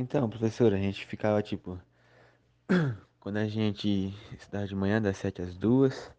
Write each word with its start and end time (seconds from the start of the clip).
Então, 0.00 0.30
professor, 0.30 0.72
a 0.72 0.76
gente 0.76 1.04
ficava 1.06 1.42
tipo. 1.42 1.76
Quando 3.18 3.38
a 3.38 3.48
gente 3.48 4.14
estudava 4.38 4.64
de 4.64 4.74
manhã, 4.76 5.02
das 5.02 5.16
7 5.16 5.42
às 5.42 5.56
2, 5.56 6.12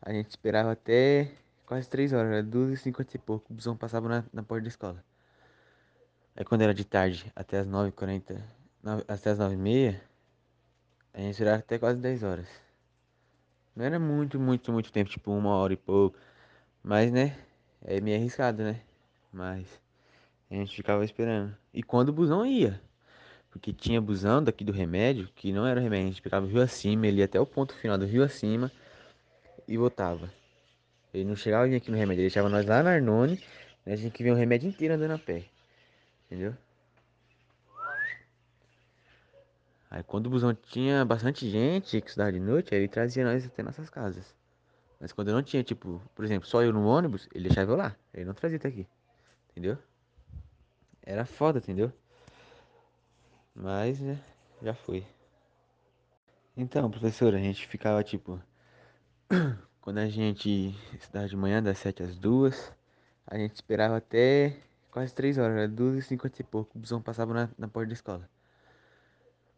a 0.00 0.12
gente 0.12 0.30
esperava 0.30 0.70
até 0.70 1.32
quase 1.66 1.88
3 1.88 2.12
horas, 2.12 2.30
era 2.30 2.42
2 2.44 2.70
e 2.70 2.76
50 2.76 3.16
e 3.16 3.18
pouco. 3.18 3.52
O 3.52 3.56
busão 3.56 3.76
passava 3.76 4.08
na, 4.08 4.24
na 4.32 4.44
porta 4.44 4.62
da 4.62 4.68
escola. 4.68 5.04
Aí 6.36 6.44
quando 6.44 6.62
era 6.62 6.72
de 6.72 6.84
tarde, 6.84 7.30
até 7.34 7.58
as 7.58 7.66
9h40, 7.66 8.40
até 9.08 9.30
as 9.30 9.38
9h30, 9.40 10.00
a 11.12 11.18
gente 11.18 11.32
esperava 11.32 11.58
até 11.58 11.76
quase 11.76 11.98
10 11.98 12.22
horas. 12.22 12.48
Não 13.74 13.84
era 13.84 13.98
muito, 13.98 14.38
muito, 14.38 14.70
muito 14.72 14.92
tempo, 14.92 15.10
tipo 15.10 15.32
uma 15.32 15.56
hora 15.56 15.72
e 15.72 15.76
pouco. 15.76 16.16
Mas, 16.84 17.10
né, 17.10 17.36
é 17.82 18.00
meio 18.00 18.16
arriscado, 18.16 18.62
né? 18.62 18.80
Mas 19.32 19.66
a 20.48 20.54
gente 20.54 20.76
ficava 20.76 21.04
esperando. 21.04 21.56
E 21.72 21.82
quando 21.82 22.10
o 22.10 22.12
busão 22.12 22.46
ia. 22.46 22.80
Porque 23.54 23.72
tinha 23.72 24.00
busão 24.00 24.42
daqui 24.42 24.64
do 24.64 24.72
remédio, 24.72 25.28
que 25.36 25.52
não 25.52 25.64
era 25.64 25.80
remédio, 25.80 26.06
a 26.06 26.10
gente 26.10 26.22
pegava 26.22 26.44
o 26.44 26.48
rio 26.48 26.60
acima, 26.60 27.06
ele 27.06 27.18
ia 27.18 27.24
até 27.24 27.38
o 27.38 27.46
ponto 27.46 27.72
final 27.76 27.96
do 27.96 28.04
rio 28.04 28.24
acima 28.24 28.70
e 29.68 29.76
voltava. 29.76 30.28
Ele 31.14 31.24
não 31.24 31.36
chegava 31.36 31.64
aqui 31.64 31.88
no 31.88 31.96
remédio, 31.96 32.22
ele 32.22 32.28
deixava 32.28 32.48
nós 32.48 32.66
lá 32.66 32.82
na 32.82 32.90
Arnone, 32.90 33.40
né, 33.86 33.92
a 33.92 33.96
gente 33.96 34.20
ver 34.20 34.32
o 34.32 34.34
remédio 34.34 34.68
inteiro 34.68 34.94
andando 34.94 35.12
a 35.12 35.18
pé. 35.18 35.44
Entendeu? 36.26 36.52
Aí 39.88 40.02
quando 40.02 40.26
o 40.26 40.30
busão 40.30 40.52
tinha 40.52 41.04
bastante 41.04 41.48
gente 41.48 42.00
que 42.00 42.08
estudava 42.08 42.32
de 42.32 42.40
noite, 42.40 42.74
aí 42.74 42.80
ele 42.80 42.88
trazia 42.88 43.24
nós 43.24 43.46
até 43.46 43.62
nossas 43.62 43.88
casas. 43.88 44.34
Mas 44.98 45.12
quando 45.12 45.30
não 45.30 45.44
tinha, 45.44 45.62
tipo, 45.62 46.02
por 46.12 46.24
exemplo, 46.24 46.48
só 46.48 46.60
eu 46.60 46.72
no 46.72 46.84
ônibus, 46.84 47.28
ele 47.32 47.44
deixava 47.44 47.70
eu 47.70 47.76
lá. 47.76 47.94
Ele 48.12 48.24
não 48.24 48.34
trazia 48.34 48.56
até 48.56 48.66
aqui. 48.66 48.84
Entendeu? 49.52 49.78
Era 51.04 51.24
foda, 51.24 51.60
entendeu? 51.60 51.92
Mas, 53.54 54.00
né, 54.00 54.18
já 54.62 54.74
foi. 54.74 55.06
Então, 56.56 56.90
professor, 56.90 57.34
a 57.34 57.38
gente 57.38 57.66
ficava 57.66 58.02
tipo. 58.02 58.40
Quando 59.80 59.98
a 59.98 60.08
gente 60.08 60.74
estudava 60.98 61.28
de 61.28 61.36
manhã, 61.36 61.62
das 61.62 61.78
7 61.78 62.02
às 62.02 62.16
2, 62.16 62.72
a 63.26 63.36
gente 63.36 63.54
esperava 63.54 63.98
até 63.98 64.56
quase 64.90 65.12
3 65.14 65.36
horas, 65.36 65.56
era 65.56 65.68
2 65.68 65.98
e 65.98 66.02
50 66.02 66.40
e 66.40 66.44
pouco. 66.44 66.76
O 66.76 66.80
busão 66.80 67.02
passava 67.02 67.34
na, 67.34 67.50
na 67.58 67.68
porta 67.68 67.88
da 67.88 67.92
escola. 67.92 68.28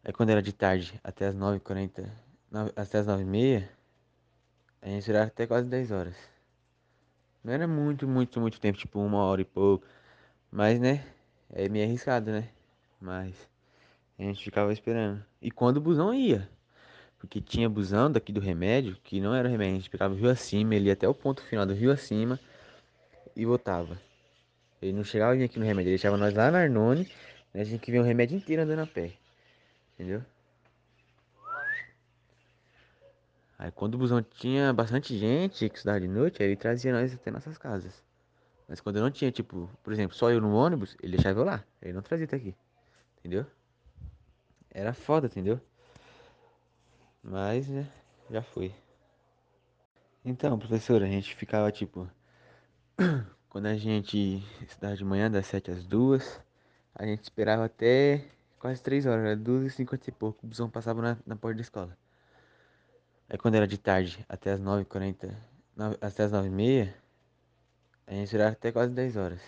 Aí 0.03 0.11
quando 0.11 0.29
era 0.31 0.41
de 0.41 0.51
tarde, 0.53 0.99
até 1.03 1.27
as 1.27 1.35
9h40, 1.35 2.09
até 2.75 2.97
as 2.99 3.07
9h30, 3.07 3.67
a 4.81 4.87
gente 4.87 4.99
esperava 4.99 5.27
até 5.27 5.47
quase 5.47 5.67
10 5.67 5.91
horas. 5.91 6.15
Não 7.43 7.53
era 7.53 7.67
muito, 7.67 8.07
muito, 8.07 8.39
muito 8.41 8.59
tempo, 8.59 8.77
tipo 8.77 8.99
uma 8.99 9.19
hora 9.23 9.41
e 9.41 9.45
pouco. 9.45 9.85
Mas, 10.51 10.79
né, 10.79 11.05
é 11.49 11.69
meio 11.69 11.85
arriscado, 11.85 12.31
né? 12.31 12.49
Mas. 12.99 13.35
A 14.17 14.23
gente 14.23 14.43
ficava 14.43 14.73
esperando. 14.73 15.23
E 15.41 15.51
quando 15.51 15.77
o 15.77 15.81
busão 15.81 16.13
ia. 16.13 16.49
Porque 17.19 17.41
tinha 17.41 17.69
busão 17.69 18.11
daqui 18.11 18.31
do 18.31 18.39
remédio, 18.39 18.97
que 19.03 19.19
não 19.19 19.33
era 19.33 19.49
remédio, 19.49 19.73
a 19.73 19.77
gente 19.79 19.89
pegava 19.89 20.13
o 20.13 20.17
rio 20.17 20.29
acima, 20.29 20.75
ele 20.75 20.87
ia 20.87 20.93
até 20.93 21.07
o 21.07 21.13
ponto 21.13 21.41
final 21.43 21.65
do 21.65 21.73
rio 21.73 21.91
acima 21.91 22.39
e 23.35 23.45
voltava. 23.45 23.99
Ele 24.81 24.93
não 24.93 25.03
chegava 25.03 25.35
vir 25.35 25.43
aqui 25.43 25.59
no 25.59 25.65
remédio, 25.65 25.89
ele 25.89 25.97
deixava 25.97 26.17
nós 26.17 26.33
lá 26.33 26.51
na 26.51 26.59
Arnone, 26.59 27.11
né, 27.53 27.61
a 27.61 27.63
gente 27.63 27.79
que 27.81 27.91
via 27.91 28.01
o 28.01 28.03
remédio 28.03 28.37
inteiro 28.37 28.61
andando 28.61 28.81
a 28.81 28.87
pé. 28.87 29.13
Entendeu? 29.95 30.23
Aí 33.57 33.71
quando 33.71 33.95
o 33.95 33.97
busão 33.97 34.21
tinha 34.21 34.71
bastante 34.71 35.17
gente 35.17 35.67
que 35.67 35.75
estudava 35.75 35.99
de 35.99 36.07
noite, 36.07 36.41
aí 36.41 36.49
ele 36.49 36.55
trazia 36.55 36.93
nós 36.93 37.13
até 37.13 37.31
nossas 37.31 37.57
casas. 37.57 38.03
Mas 38.67 38.79
quando 38.79 38.99
não 38.99 39.09
tinha, 39.09 39.31
tipo, 39.31 39.69
por 39.81 39.91
exemplo, 39.91 40.15
só 40.15 40.29
eu 40.29 40.39
no 40.39 40.53
ônibus, 40.53 40.95
ele 41.01 41.15
deixava 41.15 41.39
eu 41.39 41.45
lá. 41.45 41.63
Ele 41.81 41.93
não 41.93 42.01
trazia 42.01 42.25
até 42.25 42.35
aqui. 42.35 42.53
Entendeu? 43.19 43.45
Era 44.77 44.93
foda, 44.93 45.25
entendeu? 45.25 45.59
Mas, 47.23 47.67
né, 47.67 47.89
já 48.29 48.43
foi. 48.43 48.71
Então, 50.23 50.59
professor, 50.59 51.01
a 51.01 51.07
gente 51.07 51.35
ficava 51.35 51.71
tipo. 51.71 52.07
Quando 53.49 53.65
a 53.65 53.75
gente 53.75 54.43
estudava 54.61 54.95
de 54.95 55.03
manhã, 55.03 55.31
das 55.31 55.47
7 55.47 55.71
às 55.71 55.83
2, 55.83 56.39
a 56.93 57.05
gente 57.07 57.23
esperava 57.23 57.65
até 57.65 58.23
quase 58.59 58.79
3 58.83 59.07
horas, 59.07 59.25
era 59.25 59.35
2 59.35 59.65
e 59.65 59.69
50 59.71 60.09
e 60.09 60.13
pouco. 60.13 60.45
O 60.45 60.47
busão 60.47 60.69
passava 60.69 61.01
na, 61.01 61.17
na 61.25 61.35
porta 61.35 61.55
da 61.55 61.61
escola. 61.61 61.97
Aí 63.27 63.37
quando 63.39 63.55
era 63.55 63.67
de 63.67 63.79
tarde, 63.79 64.23
até 64.29 64.51
as 64.51 64.61
9h40, 64.61 65.35
até 65.99 66.23
as 66.23 66.31
9h30, 66.31 66.93
a 68.05 68.11
gente 68.13 68.25
esperava 68.25 68.51
até 68.51 68.71
quase 68.71 68.93
10 68.93 69.17
horas. 69.17 69.41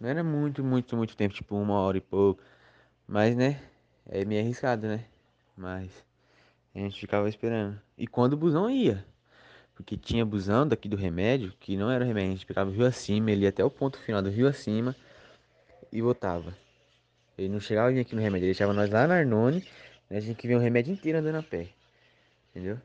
Não 0.00 0.08
era 0.08 0.24
muito, 0.24 0.64
muito, 0.64 0.96
muito 0.96 1.14
tempo, 1.14 1.34
tipo 1.34 1.54
uma 1.56 1.74
hora 1.74 1.98
e 1.98 2.00
pouco. 2.00 2.42
Mas, 3.06 3.36
né, 3.36 3.60
é 4.08 4.24
meio 4.24 4.42
arriscado, 4.42 4.86
né? 4.86 5.04
Mas 5.56 6.04
a 6.74 6.78
gente 6.78 6.98
ficava 6.98 7.28
esperando. 7.28 7.80
E 7.96 8.06
quando 8.06 8.32
o 8.32 8.36
busão 8.36 8.70
ia. 8.70 9.04
Porque 9.74 9.96
tinha 9.96 10.24
busão 10.24 10.66
daqui 10.66 10.88
do 10.88 10.96
remédio, 10.96 11.52
que 11.60 11.76
não 11.76 11.90
era 11.90 12.04
remédio, 12.04 12.30
a 12.30 12.34
gente 12.34 12.46
pegava 12.46 12.70
o 12.70 12.72
rio 12.72 12.86
acima, 12.86 13.30
ele 13.30 13.42
ia 13.42 13.50
até 13.50 13.64
o 13.64 13.70
ponto 13.70 13.98
final 14.00 14.20
do 14.20 14.28
rio 14.28 14.48
acima 14.48 14.96
e 15.92 16.02
voltava. 16.02 16.52
Ele 17.36 17.48
não 17.48 17.60
chegava 17.60 17.88
aqui 17.90 18.14
no 18.14 18.20
remédio, 18.20 18.46
ele 18.46 18.52
deixava 18.52 18.72
nós 18.72 18.90
lá 18.90 19.06
na 19.06 19.14
Arnone, 19.14 19.64
né, 20.10 20.16
a 20.16 20.20
gente 20.20 20.44
via 20.46 20.56
o 20.56 20.60
remédio 20.60 20.92
inteiro 20.92 21.18
andando 21.18 21.36
a 21.36 21.42
pé. 21.42 21.68
Entendeu? 22.50 22.80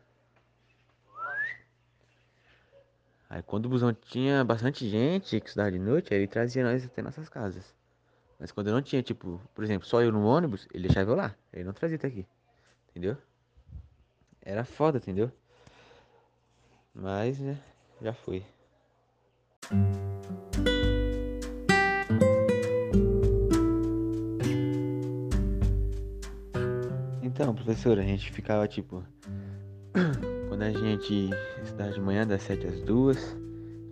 Aí 3.27 3.41
quando 3.41 3.65
o 3.65 3.69
busão 3.69 3.91
tinha 3.91 4.43
bastante 4.43 4.87
gente 4.87 5.39
que 5.39 5.47
estudava 5.47 5.71
de 5.71 5.79
noite, 5.79 6.13
aí 6.13 6.19
ele 6.19 6.27
trazia 6.27 6.63
nós 6.63 6.85
até 6.85 7.01
nossas 7.01 7.27
casas. 7.27 7.73
Mas 8.43 8.51
quando 8.51 8.73
não 8.73 8.81
tinha, 8.81 9.01
tipo, 9.01 9.39
por 9.55 9.63
exemplo, 9.63 9.87
só 9.87 10.01
eu 10.01 10.11
no 10.11 10.25
ônibus, 10.25 10.67
ele 10.73 10.89
deixava 10.89 11.09
eu 11.09 11.15
lá. 11.15 11.33
Ele 11.53 11.63
não 11.63 11.71
trazia 11.71 11.95
até 11.95 12.07
aqui. 12.07 12.25
Entendeu? 12.89 13.15
Era 14.41 14.65
foda, 14.65 14.97
entendeu? 14.97 15.31
Mas, 16.93 17.39
né, 17.39 17.57
já 18.01 18.11
foi. 18.11 18.45
Então, 27.21 27.55
professor, 27.55 27.97
a 27.97 28.03
gente 28.03 28.29
ficava 28.29 28.67
tipo. 28.67 29.05
Quando 30.49 30.63
a 30.63 30.71
gente 30.73 31.29
estudava 31.63 31.93
de 31.93 32.01
manhã, 32.01 32.27
das 32.27 32.43
7 32.43 32.67
às 32.67 32.81
2, 32.81 33.37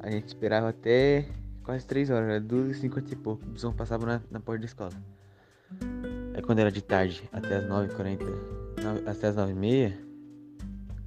a 0.02 0.12
gente 0.12 0.28
esperava 0.28 0.68
até 0.68 1.26
quase 1.64 1.86
3 1.86 2.10
horas, 2.10 2.30
era 2.30 2.40
2 2.40 2.78
e 2.78 2.80
50 2.82 3.14
e 3.14 3.16
pouco. 3.16 3.44
O 3.46 3.50
busão 3.50 3.74
passava 3.74 4.06
na, 4.06 4.22
na 4.30 4.40
porta 4.40 4.60
da 4.60 4.66
escola. 4.66 4.94
Aí 6.34 6.42
quando 6.42 6.60
era 6.60 6.72
de 6.72 6.82
tarde, 6.82 7.24
até 7.32 7.58
as 7.58 7.66
9h40, 7.66 8.22
até 9.06 9.28
as 9.28 9.36
9h30, 9.36 9.94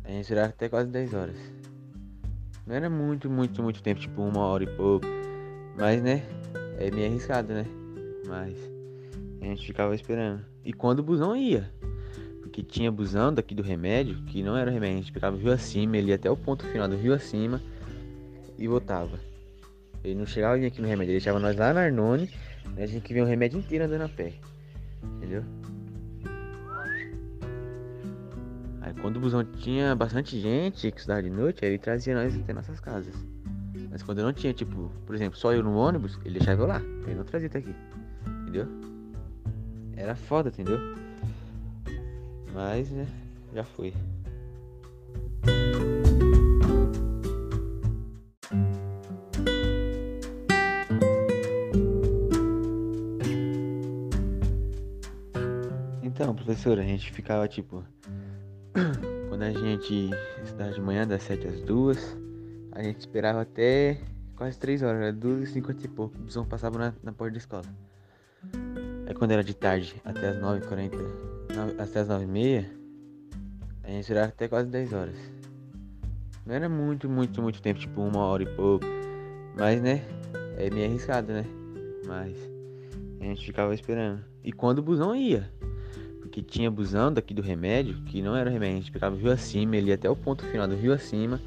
a 0.05 0.09
gente 0.09 0.21
esperava 0.21 0.49
até 0.49 0.69
quase 0.69 0.91
10 0.91 1.15
horas. 1.15 1.37
Não 2.67 2.75
era 2.75 2.89
muito, 2.89 3.29
muito, 3.29 3.63
muito 3.63 3.83
tempo, 3.83 4.01
tipo 4.01 4.23
uma 4.23 4.41
hora 4.41 4.65
e 4.65 4.67
pouco. 4.67 5.07
Mas, 5.77 6.03
né, 6.03 6.23
é 6.79 6.91
meio 6.91 7.09
arriscado, 7.09 7.53
né? 7.53 7.67
Mas 8.27 8.57
a 9.41 9.45
gente 9.45 9.67
ficava 9.67 9.95
esperando. 9.95 10.45
E 10.65 10.73
quando 10.73 11.01
o 11.01 11.03
busão 11.03 11.37
ia. 11.37 11.71
Porque 12.41 12.63
tinha 12.63 12.91
busão 12.91 13.33
daqui 13.33 13.55
do 13.55 13.63
remédio, 13.63 14.17
que 14.27 14.43
não 14.43 14.57
era 14.57 14.71
remédio, 14.71 14.99
a 14.99 15.03
gente 15.03 15.19
o 15.19 15.37
rio 15.37 15.53
acima, 15.53 15.97
ele 15.97 16.09
ia 16.09 16.15
até 16.15 16.31
o 16.31 16.37
ponto 16.37 16.65
final 16.67 16.89
do 16.89 16.97
rio 16.97 17.13
acima 17.13 17.61
e 18.59 18.69
voltava. 18.69 19.19
Ele 20.05 20.15
não 20.15 20.27
chegava 20.27 20.55
aqui 20.55 20.83
no 20.83 20.87
remédio, 20.87 21.13
ele 21.13 21.19
deixava 21.19 21.41
nós 21.41 21.57
lá 21.57 21.73
na 21.73 21.81
Arnone, 21.81 22.31
né, 22.77 22.85
a 22.85 22.87
gente 22.87 23.03
que 23.03 23.15
via 23.15 23.25
o 23.25 23.27
remédio 23.27 23.59
inteiro 23.59 23.87
andando 23.87 24.03
a 24.03 24.09
pé. 24.09 24.35
Entendeu? 25.17 25.43
Aí 28.83 28.93
quando 29.01 29.17
o 29.17 29.21
busão 29.21 29.43
tinha 29.43 29.95
bastante 29.97 30.39
gente 30.39 30.91
que 30.91 30.99
estudava 30.99 31.23
de 31.23 31.31
noite, 31.31 31.65
aí 31.65 31.71
ele 31.71 31.79
trazia 31.79 32.15
nós 32.15 32.37
até 32.37 32.53
nossas 32.53 32.79
casas. 32.81 33.15
Mas 33.91 34.03
quando 34.03 34.23
não 34.23 34.33
tinha, 34.33 34.53
tipo, 34.53 34.91
por 35.07 35.15
exemplo, 35.15 35.39
só 35.39 35.55
eu 35.55 35.63
no 35.63 35.75
ônibus, 35.75 36.19
ele 36.25 36.39
deixava 36.39 36.63
eu 36.63 36.67
lá. 36.67 36.83
Ele 37.07 37.15
não 37.15 37.25
trazia 37.25 37.49
até 37.49 37.61
aqui. 37.61 37.75
Entendeu? 38.43 38.67
Era 39.97 40.15
foda, 40.15 40.49
entendeu? 40.51 40.79
Mas, 42.53 42.91
né, 42.91 43.07
já 43.55 43.65
foi. 43.65 43.95
Então, 56.15 56.33
professor, 56.33 56.79
a 56.79 56.83
gente 56.83 57.11
ficava 57.11 57.49
tipo. 57.49 57.85
Quando 59.29 59.43
a 59.43 59.51
gente 59.53 60.11
estudava 60.45 60.71
de 60.71 60.81
manhã, 60.81 61.05
das 61.05 61.25
7 61.25 61.49
às 61.49 61.61
2, 61.63 62.17
a 62.71 62.85
gente 62.85 63.01
esperava 63.01 63.41
até 63.41 63.99
quase 64.37 64.57
3 64.57 64.83
horas, 64.85 65.03
era 65.03 65.13
2 65.13 65.43
e 65.43 65.53
50 65.55 65.89
pouco. 65.89 66.17
O 66.17 66.21
busão 66.21 66.45
passava 66.47 66.79
na, 66.79 66.95
na 67.03 67.13
porta 67.13 67.33
da 67.33 67.39
escola. 67.39 67.65
Aí 69.09 69.15
quando 69.15 69.33
era 69.33 69.43
de 69.43 69.55
tarde, 69.55 70.01
até 70.05 70.29
as 70.29 70.37
9h40, 70.37 70.93
até 71.81 72.01
as 72.01 72.09
9h30, 72.09 72.65
a 73.83 73.89
gente 73.89 74.01
esperava 74.03 74.29
até 74.29 74.47
quase 74.47 74.69
10 74.69 74.93
horas. 74.93 75.17
Não 76.47 76.55
era 76.55 76.69
muito, 76.69 77.11
muito, 77.11 77.43
muito 77.43 77.61
tempo, 77.61 77.81
tipo 77.81 78.01
uma 78.01 78.21
hora 78.21 78.45
e 78.45 78.55
pouco. 78.55 78.87
Mas, 79.57 79.83
né, 79.83 80.05
é 80.57 80.71
meio 80.71 80.87
arriscado, 80.87 81.33
né? 81.33 81.45
Mas 82.07 82.39
A 83.21 83.25
gente 83.25 83.45
ficava 83.45 83.75
esperando. 83.75 84.25
E 84.45 84.53
quando 84.53 84.79
o 84.79 84.83
busão 84.83 85.17
ia. 85.17 85.51
Porque 86.35 86.43
tinha 86.43 86.69
busão 86.69 87.13
daqui 87.13 87.33
do 87.33 87.41
remédio, 87.41 87.95
que 88.07 88.21
não 88.21 88.35
era 88.35 88.51
remédio, 88.51 88.79
a 88.79 88.81
gente 88.81 88.91
pegava 88.91 89.15
o 89.15 89.19
rio 89.19 89.31
acima, 89.31 89.77
ele 89.77 89.91
ia 89.91 89.95
até 89.95 90.11
o 90.11 90.17
ponto 90.17 90.45
final 90.47 90.67
do 90.67 90.75
rio 90.75 90.93
acima 90.93 91.41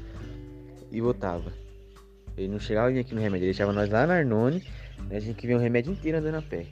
e 0.90 0.98
voltava. 0.98 1.52
Ele 2.38 2.48
não 2.48 2.58
chegava 2.58 2.88
aqui 2.88 3.14
no 3.14 3.20
remédio, 3.20 3.44
ele 3.44 3.52
deixava 3.52 3.70
nós 3.70 3.90
lá 3.90 4.06
na 4.06 4.14
Arnone, 4.14 4.64
né, 5.10 5.18
a 5.18 5.20
gente 5.20 5.36
que 5.36 5.46
via 5.46 5.58
o 5.58 5.60
remédio 5.60 5.92
inteiro 5.92 6.16
andando 6.16 6.36
a 6.36 6.42
pé. 6.42 6.68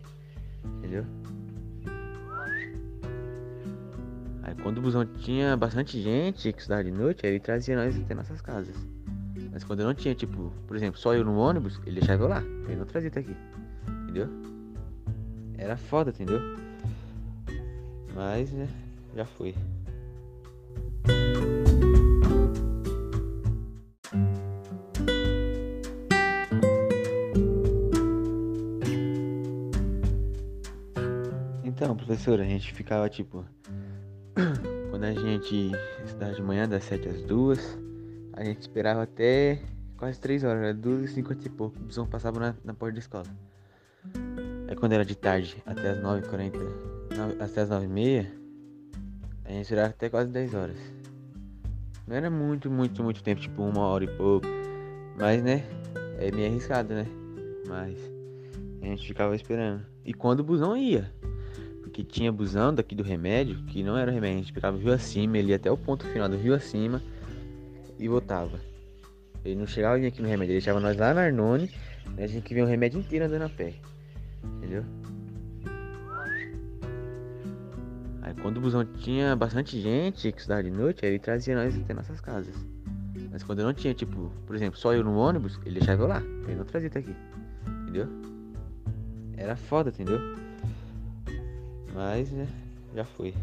Entendeu? 0.79 1.05
Aí 4.43 4.55
quando 4.63 4.79
o 4.79 4.81
busão 4.81 5.05
tinha 5.05 5.55
bastante 5.55 6.01
gente 6.01 6.51
que 6.51 6.59
estudava 6.59 6.85
de 6.85 6.93
noite, 6.93 7.27
aí 7.27 7.33
ele 7.33 7.41
trazia 7.41 7.77
nós 7.77 8.01
até 8.01 8.15
nossas 8.15 8.41
casas. 8.41 8.77
Mas 9.53 9.63
quando 9.63 9.85
não 9.85 9.93
tinha, 9.93 10.15
tipo, 10.15 10.51
por 10.67 10.75
exemplo, 10.75 10.99
só 10.99 11.15
eu 11.15 11.23
no 11.23 11.37
ônibus, 11.37 11.79
ele 11.85 12.01
deixava 12.01 12.25
eu 12.25 12.29
lá. 12.29 12.43
Ele 12.67 12.77
não 12.77 12.87
trazia 12.87 13.11
até 13.11 13.21
aqui. 13.21 13.37
Entendeu? 14.05 14.29
Era 15.59 15.77
foda, 15.77 16.09
entendeu? 16.09 16.41
Mas, 18.17 18.51
né, 18.51 18.67
já 19.15 19.27
foi. 19.27 19.55
Então, 31.63 31.95
professora, 31.95 32.43
a 32.43 32.47
gente 32.47 32.73
ficava 32.73 33.07
tipo. 33.11 33.45
Quando 34.91 35.05
a 35.05 35.13
gente 35.13 35.73
estudava 36.07 36.33
de 36.33 36.41
manhã, 36.41 36.67
das 36.67 36.85
7 36.85 37.07
às 37.11 37.23
2, 37.25 37.79
a 38.33 38.43
gente 38.43 38.63
esperava 38.63 39.03
até 39.03 39.61
quase 39.99 40.19
3 40.19 40.43
horas, 40.43 40.63
era 40.63 40.75
2 40.75 41.11
e 41.11 41.15
50 41.15 41.51
pouco. 41.51 41.77
O 41.79 41.83
busão 41.83 42.07
passava 42.07 42.41
na, 42.41 42.55
na 42.65 42.73
porta 42.73 42.95
da 42.95 42.99
escola. 42.99 43.27
Aí 44.69 44.75
quando 44.75 44.93
era 44.93 45.05
de 45.05 45.15
tarde, 45.15 45.63
até 45.67 45.91
as 45.91 45.99
9h40, 45.99 46.96
até 47.41 47.63
as 47.63 47.71
9h30, 47.71 48.27
a 49.45 49.49
gente 49.51 49.63
esperava 49.63 49.89
até 49.89 50.09
quase 50.09 50.31
10 50.31 50.55
horas. 50.55 50.79
Não 52.07 52.17
era 52.17 52.31
muito, 52.31 52.71
muito, 52.71 53.03
muito 53.03 53.23
tempo, 53.23 53.41
tipo 53.41 53.63
uma 53.63 53.83
hora 53.83 54.05
e 54.05 54.09
pouco. 54.17 54.47
Mas 55.19 55.43
né, 55.43 55.65
é 56.19 56.31
meio 56.31 56.49
arriscado, 56.49 56.95
né? 56.95 57.07
Mas 57.67 57.99
a 58.83 58.87
gente 58.87 59.07
ficava 59.07 59.35
esperando. 59.35 59.85
E 60.05 60.15
quando 60.15 60.41
o 60.41 60.45
busão 60.45 60.77
ia 60.77 61.11
que 61.97 62.05
tinha 62.05 62.31
busão 62.31 62.75
daqui 62.75 62.95
do 62.95 63.03
remédio, 63.03 63.57
que 63.69 63.83
não 63.83 63.97
era 63.97 64.13
remédio, 64.13 64.37
a 64.37 64.43
gente 64.43 64.53
pegava 64.53 64.77
o 64.77 64.81
rio 64.81 64.93
acima, 64.93 65.39
ele 65.39 65.49
ia 65.49 65.57
até 65.57 65.71
o 65.71 65.79
ponto 65.79 66.05
final 66.05 66.29
do 66.29 66.37
rio 66.37 66.55
acima 66.55 67.03
e 67.99 68.07
voltava. 68.07 68.61
Ele 69.43 69.55
não 69.55 69.67
chegava 69.67 69.97
aqui 69.97 70.21
no 70.21 70.29
remédio, 70.29 70.53
ele 70.53 70.59
deixava 70.61 70.79
nós 70.79 70.95
lá 70.99 71.15
na 71.15 71.23
Arnone, 71.23 71.71
né, 72.15 72.25
a 72.25 72.27
gente 72.27 72.43
que 72.43 72.53
via 72.53 72.65
o 72.65 72.67
remédio 72.67 73.01
inteiro 73.01 73.25
andando 73.25 73.45
a 73.45 73.49
pé. 73.49 73.73
Entendeu? 74.45 74.85
Quando 78.43 78.59
o 78.59 78.61
busão 78.61 78.85
tinha 78.85 79.35
bastante 79.35 79.81
gente 79.81 80.31
que 80.33 80.39
estudava 80.39 80.63
de 80.63 80.71
noite, 80.71 81.05
aí 81.05 81.13
ele 81.13 81.19
trazia 81.19 81.55
nós 81.55 81.77
até 81.77 81.95
nossas 81.95 82.21
casas. 82.21 82.55
Mas 83.31 83.43
quando 83.43 83.63
não 83.63 83.75
tinha, 83.75 83.93
tipo, 83.93 84.31
por 84.47 84.57
exemplo, 84.57 84.79
só 84.79 84.95
eu 84.95 85.05
no 85.05 85.17
ônibus, 85.17 85.59
ele 85.65 85.79
deixava 85.79 86.03
eu 86.03 86.07
lá. 86.07 86.23
Ele 86.47 86.55
não 86.57 86.65
trazia 86.65 86.89
até 86.89 87.01
aqui. 87.01 87.15
Entendeu? 87.83 88.09
Era 89.37 89.57
foda, 89.57 89.91
entendeu? 89.91 90.19
Mas, 91.95 92.31
né, 92.31 92.47
já 92.95 93.05
foi. 93.05 93.35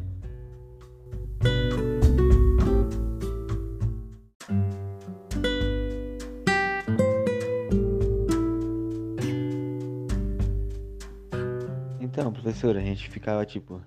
Então, 11.99 12.31
professora, 12.31 12.79
a 12.79 12.83
gente 12.83 13.09
ficava 13.09 13.45
tipo. 13.45 13.81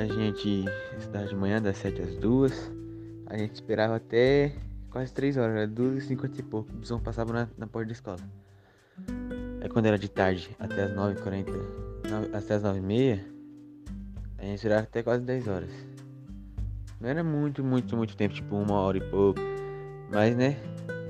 A 0.00 0.06
gente 0.06 0.64
estudava 0.96 1.26
de 1.26 1.36
manhã, 1.36 1.60
das 1.60 1.76
7 1.76 2.00
às 2.00 2.16
2, 2.16 2.72
a 3.26 3.36
gente 3.36 3.52
esperava 3.52 3.96
até 3.96 4.54
quase 4.88 5.12
3 5.12 5.36
horas, 5.36 5.54
era 5.54 5.66
2 5.66 6.04
e 6.04 6.06
50 6.06 6.40
e 6.40 6.42
pouco. 6.42 6.72
O 6.72 6.76
busão 6.76 6.98
passava 6.98 7.34
na, 7.34 7.48
na 7.58 7.66
porta 7.66 7.88
da 7.88 7.92
escola. 7.92 8.18
Aí 9.60 9.68
quando 9.68 9.84
era 9.84 9.98
de 9.98 10.08
tarde, 10.08 10.56
até 10.58 10.84
as 10.84 10.92
9h40, 10.92 11.48
até 12.32 12.54
as 12.54 12.62
9h30, 12.62 13.20
a 14.38 14.42
gente 14.42 14.54
esperava 14.54 14.84
até 14.84 15.02
quase 15.02 15.22
10 15.22 15.48
horas. 15.48 15.70
Não 16.98 17.10
era 17.10 17.22
muito, 17.22 17.62
muito, 17.62 17.94
muito 17.94 18.16
tempo, 18.16 18.34
tipo 18.34 18.56
uma 18.56 18.80
hora 18.80 18.96
e 18.96 19.02
pouco. 19.02 19.38
Mas 20.10 20.34
né, 20.34 20.56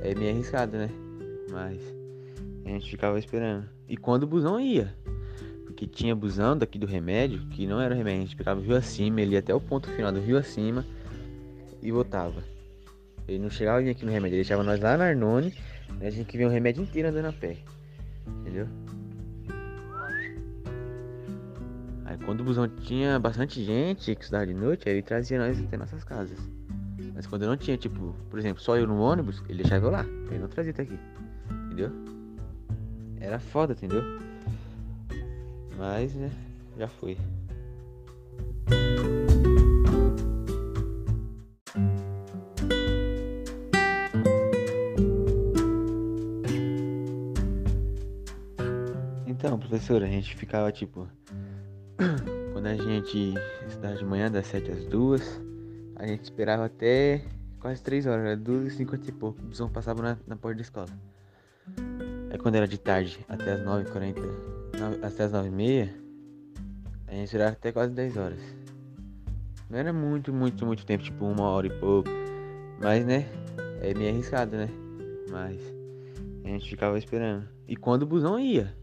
é 0.02 0.12
meio 0.16 0.32
arriscado, 0.32 0.76
né? 0.76 0.90
Mas 1.48 1.80
a 2.64 2.68
gente 2.68 2.90
ficava 2.90 3.20
esperando. 3.20 3.68
E 3.88 3.96
quando 3.96 4.24
o 4.24 4.26
busão 4.26 4.58
ia. 4.58 4.92
Porque 5.80 5.86
tinha 5.86 6.14
busão 6.14 6.58
daqui 6.58 6.78
do 6.78 6.86
remédio, 6.86 7.40
que 7.46 7.66
não 7.66 7.80
era 7.80 7.94
remédio, 7.94 8.20
a 8.20 8.24
gente 8.26 8.36
pegava 8.36 8.60
o 8.60 8.62
rio 8.62 8.76
acima, 8.76 9.18
ele 9.22 9.32
ia 9.32 9.38
até 9.38 9.54
o 9.54 9.60
ponto 9.60 9.88
final 9.88 10.12
do 10.12 10.20
rio 10.20 10.36
acima 10.36 10.84
e 11.82 11.90
voltava. 11.90 12.44
Ele 13.26 13.38
não 13.38 13.48
chegava 13.48 13.80
aqui 13.80 14.04
no 14.04 14.12
remédio, 14.12 14.34
ele 14.34 14.42
deixava 14.42 14.62
nós 14.62 14.78
lá 14.78 14.98
na 14.98 15.06
Arnone, 15.06 15.54
né? 15.98 16.08
a 16.08 16.10
gente 16.10 16.26
que 16.26 16.36
via 16.36 16.46
o 16.46 16.50
remédio 16.50 16.82
inteiro 16.82 17.08
andando 17.08 17.28
a 17.28 17.32
pé. 17.32 17.56
Entendeu? 18.26 18.68
quando 22.26 22.40
o 22.40 22.44
busão 22.44 22.68
tinha 22.68 23.18
bastante 23.18 23.64
gente 23.64 24.14
que 24.14 24.20
estudava 24.20 24.46
de 24.46 24.52
noite, 24.52 24.86
aí 24.86 24.96
ele 24.96 25.02
trazia 25.02 25.38
nós 25.38 25.58
até 25.58 25.78
nossas 25.78 26.04
casas. 26.04 26.38
Mas 27.14 27.26
quando 27.26 27.46
não 27.46 27.56
tinha, 27.56 27.78
tipo, 27.78 28.14
por 28.28 28.38
exemplo, 28.38 28.62
só 28.62 28.76
eu 28.76 28.86
no 28.86 29.00
ônibus, 29.00 29.42
ele 29.48 29.62
deixava 29.62 29.86
eu 29.86 29.90
lá. 29.90 30.04
Ele 30.28 30.40
não 30.40 30.48
trazia 30.48 30.72
até 30.72 30.82
aqui. 30.82 30.98
Entendeu? 31.66 31.90
Era 33.18 33.38
foda, 33.38 33.72
entendeu? 33.72 34.02
Mas, 35.80 36.14
né, 36.14 36.30
já 36.76 36.86
foi. 36.86 37.16
Então, 49.26 49.58
professora, 49.58 50.04
a 50.04 50.08
gente 50.08 50.36
ficava 50.36 50.70
tipo 50.70 51.08
quando 52.52 52.66
a 52.66 52.76
gente 52.76 53.32
estudava 53.66 53.96
de 53.96 54.04
manhã, 54.04 54.30
das 54.30 54.48
7 54.48 54.70
às 54.70 54.84
2, 54.84 55.40
a 55.96 56.06
gente 56.06 56.24
esperava 56.24 56.66
até 56.66 57.24
quase 57.58 57.82
3 57.82 58.04
horas, 58.04 58.26
era 58.26 58.36
2 58.36 58.74
e 58.74 58.76
50 58.76 59.12
pouco. 59.12 59.40
O 59.40 59.46
busão 59.46 59.70
passava 59.70 60.02
na, 60.02 60.18
na 60.26 60.36
porta 60.36 60.56
da 60.56 60.62
escola. 60.62 60.88
Aí 62.30 62.38
quando 62.38 62.54
era 62.54 62.66
de 62.66 62.78
tarde, 62.78 63.18
até 63.28 63.52
as 63.52 63.60
9h40, 63.60 64.16
até 65.02 65.24
as 65.24 65.32
9h30, 65.32 65.90
a 67.06 67.12
gente 67.12 67.24
esperava 67.24 67.52
até 67.52 67.72
quase 67.72 67.92
10 67.92 68.16
horas. 68.16 68.40
Não 69.68 69.78
era 69.78 69.92
muito, 69.92 70.32
muito, 70.32 70.64
muito 70.64 70.86
tempo, 70.86 71.04
tipo 71.04 71.24
uma 71.24 71.44
hora 71.48 71.66
e 71.66 71.70
pouco. 71.70 72.08
Mas 72.80 73.04
né, 73.04 73.26
é 73.82 73.92
meio 73.94 74.10
arriscado, 74.10 74.56
né? 74.56 74.68
Mas 75.30 75.60
a 76.44 76.48
gente 76.48 76.68
ficava 76.68 76.96
esperando. 76.98 77.48
E 77.68 77.76
quando 77.76 78.02
o 78.02 78.06
busão 78.06 78.38
ia 78.38 78.74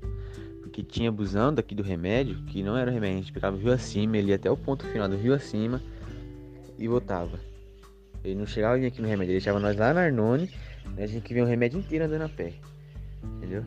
que 0.78 0.84
tinha 0.84 1.12
busão 1.12 1.52
daqui 1.52 1.74
do 1.74 1.82
remédio, 1.82 2.36
que 2.44 2.62
não 2.62 2.78
era 2.78 2.92
remédio, 2.92 3.18
a 3.18 3.22
gente 3.22 3.34
pegava 3.34 3.56
o 3.56 3.60
rio 3.60 3.74
acima, 3.74 4.16
ele 4.16 4.30
ia 4.30 4.36
até 4.36 4.52
o 4.52 4.56
ponto 4.56 4.86
final 4.86 5.10
do 5.10 5.18
rio 5.18 5.34
acima 5.34 5.82
e 6.78 6.88
voltava. 6.88 7.40
Ele 8.24 8.36
não 8.36 8.46
chegava 8.46 8.76
aqui 8.76 9.02
no 9.02 9.08
remédio, 9.08 9.32
ele 9.32 9.40
deixava 9.40 9.60
nós 9.60 9.76
lá 9.76 9.92
na 9.92 10.02
Arnone, 10.02 10.52
né, 10.96 11.04
a 11.04 11.08
gente 11.08 11.24
que 11.24 11.34
via 11.34 11.44
o 11.44 11.48
remédio 11.48 11.80
inteiro 11.80 12.06
andando 12.06 12.22
a 12.22 12.30
pé. 12.30 12.54
Entendeu? 13.24 13.64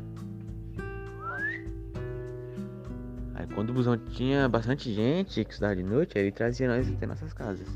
Aí 3.34 3.46
quando 3.54 3.70
o 3.70 3.72
busão 3.72 3.96
tinha 3.96 4.48
bastante 4.48 4.92
gente 4.92 5.44
que 5.44 5.50
estudava 5.50 5.76
de 5.76 5.82
noite, 5.82 6.18
aí 6.18 6.24
ele 6.24 6.32
trazia 6.32 6.68
nós 6.68 6.90
até 6.90 7.06
nossas 7.06 7.32
casas. 7.32 7.66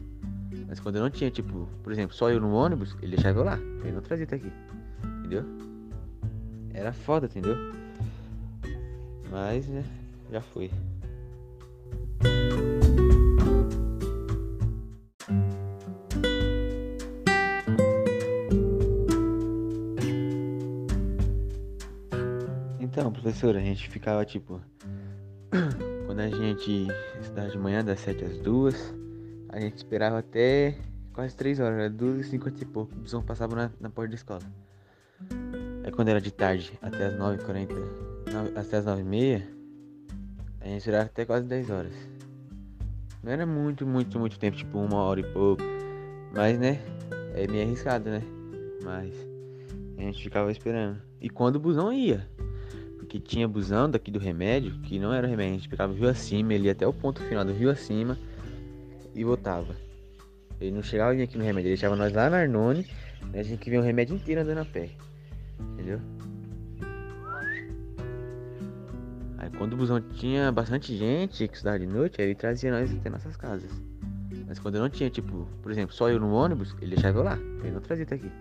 Mas 0.69 0.81
quando 0.81 0.99
não 0.99 1.11
tinha, 1.11 1.31
tipo, 1.31 1.69
por 1.83 1.93
exemplo, 1.93 2.15
só 2.15 2.31
eu 2.31 2.41
no 2.41 2.53
ônibus, 2.53 2.97
ele 3.01 3.17
deixava 3.17 3.41
eu 3.41 3.45
lá. 3.45 3.59
Ele 3.83 3.93
não 3.93 4.03
trazia 4.03 4.25
até 4.25 4.37
aqui. 4.37 4.53
Entendeu? 5.21 5.45
Era 6.73 6.93
foda, 6.93 7.27
entendeu? 7.27 7.57
Mas, 9.31 9.69
né, 9.69 9.85
já 10.31 10.41
foi. 10.41 10.71
Professora, 23.45 23.59
a 23.59 23.63
gente 23.63 23.89
ficava 23.91 24.25
tipo. 24.25 24.61
Quando 26.07 26.21
a 26.21 26.29
gente 26.29 26.89
estudava 27.21 27.51
de 27.51 27.59
manhã, 27.59 27.85
das 27.85 28.01
7 28.01 28.25
às 28.25 28.39
2, 28.39 28.95
a 29.51 29.61
gente 29.61 29.77
esperava 29.77 30.19
até 30.19 30.77
quase 31.13 31.37
3 31.37 31.61
horas, 31.61 31.79
era 31.79 31.91
2 31.91 32.27
e 32.27 32.31
50 32.31 32.63
e 32.63 32.67
pouco. 32.67 32.95
O 32.95 33.01
busão 33.01 33.23
passava 33.23 33.55
na, 33.55 33.71
na 33.81 33.91
porta 33.91 34.11
da 34.11 34.15
escola. 34.15 34.43
Aí 35.85 35.93
quando 35.93 36.09
era 36.09 36.21
de 36.21 36.31
tarde, 36.31 36.79
até 36.81 37.07
as 37.07 37.15
9h40, 37.15 37.69
até 38.57 38.77
as 38.79 38.87
9h30, 38.87 39.43
a 40.61 40.67
gente 40.67 40.79
esperava 40.79 41.05
até 41.05 41.25
quase 41.25 41.47
10 41.47 41.71
horas. 41.71 41.95
Não 43.23 43.33
era 43.33 43.47
muito, 43.47 43.87
muito, 43.87 44.19
muito 44.19 44.39
tempo, 44.39 44.57
tipo 44.57 44.79
uma 44.79 45.03
hora 45.03 45.21
e 45.21 45.33
pouco. 45.33 45.63
Mas 46.35 46.59
né, 46.59 46.81
é 47.35 47.47
meio 47.47 47.65
arriscado, 47.65 48.11
né? 48.11 48.23
Mas 48.83 49.15
a 49.99 50.03
gente 50.03 50.23
ficava 50.23 50.51
esperando. 50.51 51.01
E 51.21 51.29
quando 51.29 51.57
o 51.57 51.61
busão 51.61 51.93
ia. 51.93 52.27
Porque 53.15 53.29
tinha 53.29 53.47
busão 53.47 53.89
daqui 53.89 54.11
do 54.11 54.19
remédio, 54.19 54.73
que 54.81 54.99
não 54.99 55.13
era 55.13 55.25
remédio, 55.25 55.55
a 55.55 55.59
gente 55.59 55.69
pegava 55.69 55.93
o 55.93 55.95
rio 55.95 56.09
acima, 56.09 56.53
ele 56.53 56.65
ia 56.65 56.73
até 56.73 56.85
o 56.85 56.93
ponto 56.93 57.23
final 57.23 57.45
do 57.45 57.53
rio 57.53 57.71
acima 57.71 58.19
e 59.15 59.23
voltava. 59.23 59.77
Ele 60.61 60.73
não 60.73 60.83
chegava 60.83 61.15
vir 61.15 61.23
aqui 61.23 61.39
no 61.39 61.45
remédio, 61.45 61.69
ele 61.69 61.77
deixava 61.77 61.95
nós 61.95 62.13
lá 62.13 62.29
na 62.29 62.39
Arnone, 62.39 62.85
e 63.33 63.39
a 63.39 63.43
gente 63.45 63.61
que 63.61 63.71
via 63.71 63.79
o 63.79 63.85
remédio 63.85 64.17
inteiro 64.17 64.41
andando 64.41 64.59
a 64.59 64.65
pé. 64.65 64.91
Entendeu? 65.61 66.01
Aí 69.39 69.49
quando 69.59 69.75
o 69.75 69.77
busão 69.77 70.01
tinha 70.01 70.51
bastante 70.51 70.97
gente 70.97 71.47
que 71.47 71.55
estudava 71.55 71.79
de 71.79 71.87
noite, 71.87 72.21
aí 72.21 72.27
ele 72.27 72.35
trazia 72.35 72.73
nós 72.73 72.93
até 72.93 73.09
nossas 73.09 73.37
casas. 73.37 73.71
Mas 74.49 74.59
quando 74.59 74.81
não 74.81 74.91
tinha, 74.91 75.09
tipo, 75.09 75.47
por 75.63 75.71
exemplo, 75.71 75.95
só 75.95 76.11
eu 76.11 76.19
no 76.19 76.33
ônibus, 76.33 76.75
ele 76.81 76.97
deixava 76.97 77.17
eu 77.17 77.23
lá. 77.23 77.39
Ele 77.63 77.71
não 77.71 77.81
trazia 77.81 78.05
até 78.05 78.17
aqui. 78.17 78.33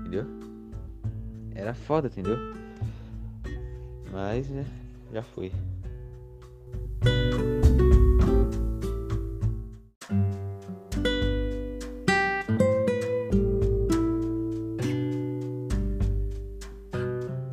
Entendeu? 0.00 0.24
Era 1.54 1.74
foda, 1.74 2.08
entendeu? 2.08 2.65
Mas, 4.16 4.48
né, 4.48 4.64
já 5.12 5.22
foi. 5.22 5.52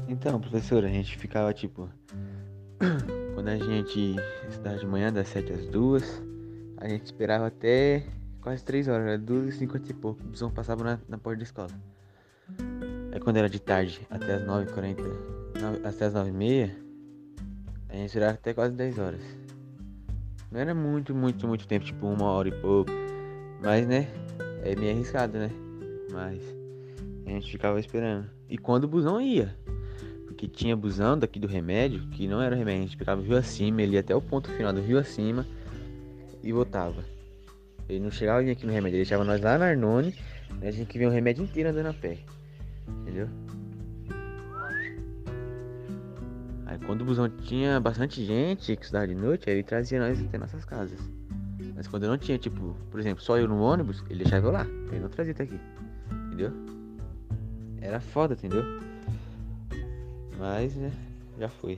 Então, 0.07 0.39
professor, 0.39 0.85
a 0.85 0.87
gente 0.87 1.17
ficava 1.17 1.53
tipo. 1.53 1.89
Quando 3.35 3.49
a 3.49 3.57
gente 3.57 4.15
estudava 4.47 4.77
de 4.77 4.87
manhã, 4.87 5.11
das 5.11 5.27
7 5.27 5.51
às 5.51 5.67
2, 5.67 6.23
a 6.77 6.87
gente 6.87 7.07
esperava 7.07 7.47
até 7.47 8.05
quase 8.39 8.63
3 8.63 8.87
horas, 8.87 9.05
era 9.05 9.17
2 9.17 9.49
e 9.49 9.57
50 9.57 9.93
pouco. 9.95 10.23
O 10.23 10.27
busão 10.27 10.49
passava 10.49 10.81
na, 10.81 10.99
na 11.09 11.17
porta 11.17 11.39
da 11.39 11.43
escola. 11.43 11.71
Aí 13.11 13.19
quando 13.19 13.35
era 13.35 13.49
de 13.49 13.59
tarde, 13.59 14.07
até 14.09 14.35
as 14.35 14.43
9h40, 14.43 15.42
até 15.83 16.05
as 16.05 16.13
9h30, 16.13 16.71
a 17.89 17.95
gente 17.95 18.05
esperava 18.05 18.33
até 18.33 18.53
quase 18.53 18.75
10 18.75 18.99
horas. 18.99 19.21
Não 20.51 20.59
era 20.59 20.73
muito, 20.73 21.15
muito, 21.15 21.47
muito 21.47 21.67
tempo, 21.67 21.85
tipo 21.85 22.05
uma 22.05 22.25
hora 22.25 22.49
e 22.49 22.51
pouco. 22.51 22.91
Mas 23.61 23.87
né, 23.87 24.07
é 24.63 24.75
meio 24.75 24.93
arriscado, 24.93 25.37
né? 25.37 25.49
Mas 26.11 26.41
a 27.25 27.29
gente 27.29 27.51
ficava 27.51 27.79
esperando. 27.79 28.29
E 28.49 28.57
quando 28.57 28.83
o 28.83 28.87
busão 28.87 29.21
ia, 29.21 29.55
que 30.43 30.47
tinha 30.49 30.75
busão 30.75 31.17
daqui 31.17 31.39
do 31.39 31.47
remédio, 31.47 32.01
que 32.09 32.27
não 32.27 32.41
era 32.41 32.53
remédio, 32.53 32.81
a 32.81 32.85
gente 32.85 32.97
pegava 32.97 33.21
o 33.21 33.23
rio 33.23 33.37
acima, 33.37 33.81
ele 33.81 33.93
ia 33.93 34.01
até 34.01 34.13
o 34.13 34.21
ponto 34.21 34.51
final 34.51 34.73
do 34.73 34.81
rio 34.81 34.99
acima 34.99 35.47
e 36.43 36.51
voltava. 36.51 37.01
Ele 37.87 38.01
não 38.01 38.11
chegava 38.11 38.41
aqui 38.41 38.65
no 38.65 38.73
remédio, 38.73 38.97
ele 38.97 39.05
deixava 39.05 39.23
nós 39.23 39.39
lá 39.39 39.57
na 39.57 39.67
Arnone, 39.67 40.13
e 40.61 40.67
a 40.67 40.71
gente 40.71 40.87
que 40.87 40.99
via 40.99 41.07
o 41.07 41.11
remédio 41.11 41.45
inteiro 41.45 41.69
andando 41.69 41.85
a 41.85 41.93
pé. 41.93 42.17
Entendeu? 43.01 43.29
Aí 46.73 46.79
quando 46.79 47.01
o 47.01 47.05
busão 47.05 47.29
tinha 47.29 47.79
bastante 47.79 48.25
gente 48.25 48.75
que 48.75 48.81
estudava 48.81 49.07
de 49.07 49.13
noite, 49.13 49.47
aí 49.47 49.57
ele 49.57 49.63
trazia 49.63 49.99
nós 49.99 50.19
até 50.19 50.39
nossas 50.39 50.65
casas. 50.65 50.99
Mas 51.75 51.87
quando 51.87 52.07
não 52.07 52.17
tinha, 52.17 52.35
tipo, 52.39 52.75
por 52.89 52.99
exemplo, 52.99 53.23
só 53.23 53.37
eu 53.37 53.47
no 53.47 53.61
ônibus, 53.61 54.03
ele 54.09 54.23
deixava 54.23 54.47
eu 54.47 54.51
lá. 54.51 54.65
Ele 54.91 55.01
não 55.01 55.09
trazia 55.09 55.33
até 55.33 55.43
aqui. 55.43 55.59
Entendeu? 56.27 56.51
Era 57.79 57.99
foda, 57.99 58.33
entendeu? 58.33 58.63
Mas, 60.39 60.75
né, 60.75 60.91
já 61.37 61.47
foi. 61.47 61.77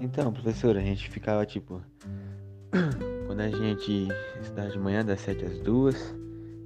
Então, 0.00 0.32
professor, 0.32 0.76
a 0.76 0.80
gente 0.80 1.10
ficava 1.10 1.44
tipo. 1.44 1.82
Quando 3.36 3.54
a 3.54 3.58
gente 3.58 4.08
estudava 4.40 4.70
de 4.70 4.78
manhã, 4.78 5.04
das 5.04 5.20
7 5.20 5.44
às 5.44 5.58
2, 5.58 6.14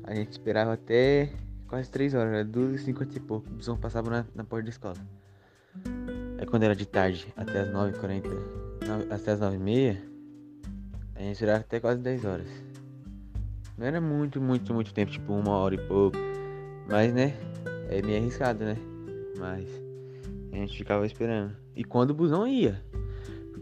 a 0.04 0.14
gente 0.14 0.30
esperava 0.30 0.74
até 0.74 1.28
quase 1.66 1.90
3 1.90 2.14
horas, 2.14 2.32
era 2.32 2.44
2 2.44 2.80
e 2.80 2.84
50 2.84 3.16
e 3.16 3.20
pouco. 3.20 3.50
O 3.50 3.54
busão 3.54 3.76
passava 3.76 4.08
na, 4.08 4.24
na 4.36 4.44
porta 4.44 4.66
da 4.66 4.70
escola. 4.70 4.94
Aí 6.38 6.46
quando 6.46 6.62
era 6.62 6.76
de 6.76 6.86
tarde, 6.86 7.26
até 7.36 7.62
as 7.62 7.70
9h40, 7.70 8.24
até 9.10 9.32
as 9.32 9.40
9h30, 9.40 9.96
a 11.16 11.22
gente 11.22 11.32
esperava 11.32 11.58
até 11.58 11.80
quase 11.80 12.00
10 12.02 12.24
horas. 12.24 12.48
Não 13.76 13.84
era 13.84 14.00
muito, 14.00 14.40
muito, 14.40 14.72
muito 14.72 14.94
tempo, 14.94 15.10
tipo 15.10 15.32
uma 15.32 15.50
hora 15.50 15.74
e 15.74 15.88
pouco. 15.88 16.18
Mas 16.88 17.12
né, 17.12 17.34
é 17.88 18.00
meio 18.00 18.18
arriscado, 18.18 18.64
né? 18.64 18.76
Mas 19.36 19.68
a 20.52 20.54
gente 20.54 20.78
ficava 20.78 21.04
esperando. 21.04 21.52
E 21.74 21.82
quando 21.82 22.10
o 22.10 22.14
busão 22.14 22.46
ia, 22.46 22.80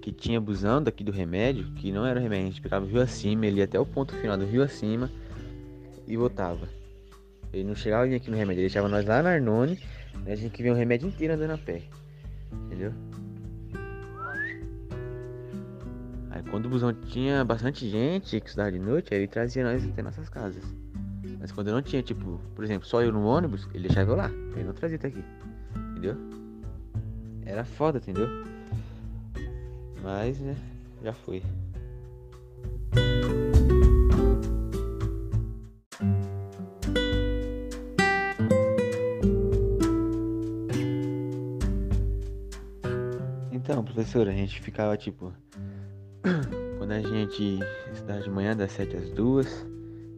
porque 0.08 0.12
tinha 0.12 0.40
busão 0.40 0.82
daqui 0.82 1.04
do 1.04 1.12
remédio, 1.12 1.64
que 1.72 1.92
não 1.92 2.06
era 2.06 2.18
remédio, 2.18 2.46
a 2.46 2.50
gente 2.50 2.62
pegava 2.62 2.84
o 2.84 2.88
rio 2.88 3.00
acima, 3.00 3.46
ele 3.46 3.58
ia 3.58 3.64
até 3.64 3.78
o 3.78 3.84
ponto 3.84 4.14
final 4.16 4.38
do 4.38 4.46
rio 4.46 4.62
acima 4.62 5.10
e 6.06 6.16
voltava. 6.16 6.66
Ele 7.52 7.64
não 7.64 7.74
chegava 7.74 8.06
vir 8.06 8.14
aqui 8.14 8.30
no 8.30 8.36
remédio, 8.36 8.60
ele 8.60 8.68
deixava 8.68 8.88
nós 8.88 9.04
lá 9.04 9.22
na 9.22 9.30
Arnone, 9.30 9.78
e 10.26 10.32
a 10.32 10.36
gente 10.36 10.50
que 10.50 10.62
via 10.62 10.72
o 10.72 10.76
remédio 10.76 11.08
inteiro 11.08 11.34
andando 11.34 11.50
a 11.52 11.58
pé. 11.58 11.82
Entendeu? 12.66 12.92
quando 16.52 16.66
o 16.66 16.68
busão 16.70 16.94
tinha 16.94 17.44
bastante 17.44 17.86
gente 17.86 18.40
que 18.40 18.46
estudava 18.46 18.72
de 18.72 18.78
noite, 18.78 19.12
aí 19.12 19.20
ele 19.20 19.26
trazia 19.26 19.62
nós 19.64 19.84
até 19.84 20.00
nossas 20.00 20.30
casas. 20.30 20.62
Mas 21.38 21.52
quando 21.52 21.70
não 21.70 21.82
tinha, 21.82 22.02
tipo, 22.02 22.40
por 22.54 22.64
exemplo, 22.64 22.88
só 22.88 23.02
eu 23.02 23.12
no 23.12 23.26
ônibus, 23.26 23.68
ele 23.74 23.88
deixava 23.88 24.12
eu 24.12 24.16
lá. 24.16 24.30
Ele 24.54 24.64
não 24.64 24.72
trazia 24.72 24.96
até 24.96 25.08
aqui. 25.08 25.22
Entendeu? 25.90 26.16
Era 27.44 27.64
foda, 27.64 27.98
entendeu? 27.98 28.28
Mas, 30.02 30.38
né, 30.40 30.56
já 31.02 31.12
foi. 31.12 31.42
Então, 43.52 43.84
professor, 43.84 44.26
a 44.26 44.32
gente 44.32 44.60
ficava 44.62 44.96
tipo 44.96 45.30
quando 46.78 46.92
a 46.92 47.00
gente 47.02 47.58
estudava 47.92 48.22
de 48.22 48.30
manhã, 48.30 48.56
das 48.56 48.72
7 48.72 48.96
às 48.96 49.10
2, 49.10 49.66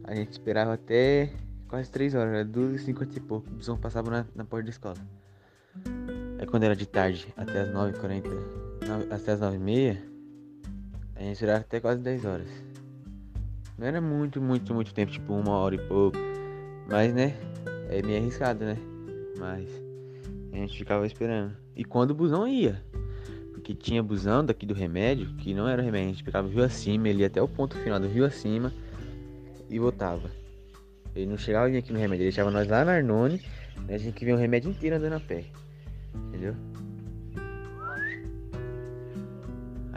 a 0.05 0.15
gente 0.15 0.31
esperava 0.31 0.73
até 0.73 1.33
quase 1.67 1.91
3 1.91 2.15
horas, 2.15 2.33
era 2.33 2.45
2 2.45 2.75
e 2.75 2.85
50 2.85 3.17
e 3.17 3.19
pouco. 3.19 3.49
O 3.49 3.53
busão 3.55 3.77
passava 3.77 4.09
na, 4.09 4.25
na 4.33 4.45
porta 4.45 4.63
da 4.63 4.69
escola. 4.69 4.97
Aí 6.39 6.47
quando 6.47 6.63
era 6.63 6.75
de 6.75 6.85
tarde, 6.85 7.27
até 7.35 7.61
as 7.61 7.69
9h40, 7.69 8.60
até 9.09 9.31
as 9.33 9.39
9h30, 9.39 9.97
a 11.15 11.19
gente 11.21 11.33
esperava 11.33 11.59
até 11.59 11.79
quase 11.79 12.01
10 12.01 12.25
horas. 12.25 12.47
Não 13.77 13.87
era 13.87 14.01
muito, 14.01 14.41
muito, 14.41 14.73
muito 14.73 14.93
tempo, 14.93 15.11
tipo 15.11 15.33
uma 15.33 15.51
hora 15.51 15.75
e 15.75 15.87
pouco. 15.87 16.17
Mas 16.87 17.13
né, 17.13 17.35
é 17.89 18.01
meio 18.01 18.19
arriscado, 18.19 18.65
né? 18.65 18.77
Mas 19.37 19.69
a 20.51 20.55
gente 20.55 20.77
ficava 20.77 21.05
esperando. 21.05 21.55
E 21.75 21.83
quando 21.83 22.11
o 22.11 22.15
busão 22.15 22.47
ia, 22.47 22.81
que 23.61 23.75
tinha 23.75 24.03
busão 24.03 24.43
daqui 24.43 24.65
do 24.65 24.73
remédio, 24.73 25.27
que 25.35 25.53
não 25.53 25.67
era 25.67 25.81
remédio, 25.81 26.09
a 26.09 26.11
gente 26.11 26.23
pegava 26.23 26.47
o 26.47 26.51
rio 26.51 26.63
acima, 26.63 27.07
ele 27.07 27.21
ia 27.21 27.27
até 27.27 27.41
o 27.41 27.47
ponto 27.47 27.77
final 27.77 27.99
do 27.99 28.07
rio 28.07 28.25
acima 28.25 28.73
e 29.69 29.79
voltava. 29.79 30.29
Ele 31.15 31.27
não 31.27 31.37
chegava 31.37 31.67
aqui 31.67 31.93
no 31.93 31.99
remédio, 31.99 32.23
ele 32.23 32.31
deixava 32.31 32.51
nós 32.51 32.67
lá 32.67 32.83
na 32.83 32.93
Arnone, 32.93 33.41
e 33.87 33.93
a 33.93 33.97
gente 33.97 34.13
que 34.13 34.25
via 34.25 34.35
o 34.35 34.37
remédio 34.37 34.71
inteiro 34.71 34.95
andando 34.95 35.13
a 35.13 35.19
pé. 35.19 35.45
Entendeu? 36.27 36.55